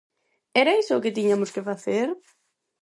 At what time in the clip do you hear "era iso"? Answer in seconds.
0.61-0.93